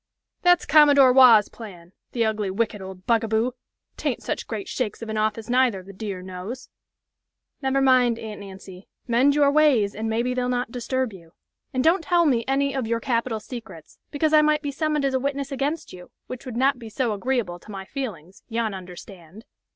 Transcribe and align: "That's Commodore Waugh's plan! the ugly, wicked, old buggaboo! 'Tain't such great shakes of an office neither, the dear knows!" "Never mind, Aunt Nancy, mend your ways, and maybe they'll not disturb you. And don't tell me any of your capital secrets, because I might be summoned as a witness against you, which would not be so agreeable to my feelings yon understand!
"That's 0.41 0.65
Commodore 0.65 1.13
Waugh's 1.13 1.47
plan! 1.47 1.91
the 2.11 2.25
ugly, 2.25 2.49
wicked, 2.49 2.81
old 2.81 3.05
buggaboo! 3.05 3.51
'Tain't 3.97 4.23
such 4.23 4.47
great 4.47 4.67
shakes 4.67 5.03
of 5.03 5.09
an 5.09 5.17
office 5.17 5.47
neither, 5.47 5.83
the 5.83 5.93
dear 5.93 6.23
knows!" 6.23 6.69
"Never 7.61 7.81
mind, 7.83 8.17
Aunt 8.17 8.39
Nancy, 8.39 8.87
mend 9.07 9.35
your 9.35 9.51
ways, 9.51 9.93
and 9.93 10.09
maybe 10.09 10.33
they'll 10.33 10.49
not 10.49 10.71
disturb 10.71 11.13
you. 11.13 11.33
And 11.71 11.83
don't 11.83 12.03
tell 12.03 12.25
me 12.25 12.43
any 12.47 12.73
of 12.75 12.87
your 12.87 12.99
capital 12.99 13.39
secrets, 13.39 13.99
because 14.09 14.33
I 14.33 14.41
might 14.41 14.63
be 14.63 14.71
summoned 14.71 15.05
as 15.05 15.13
a 15.13 15.19
witness 15.19 15.51
against 15.51 15.93
you, 15.93 16.09
which 16.25 16.47
would 16.47 16.57
not 16.57 16.79
be 16.79 16.89
so 16.89 17.13
agreeable 17.13 17.59
to 17.59 17.69
my 17.69 17.85
feelings 17.85 18.41
yon 18.49 18.73
understand! 18.73 19.45